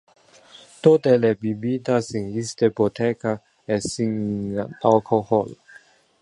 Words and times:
Tote 0.85 1.11
le 1.23 1.29
bibitas 1.45 2.07
in 2.19 2.25
iste 2.45 2.65
boteca 2.79 3.31
es 3.77 3.83
sin 3.93 4.19
alcohol. 4.95 5.49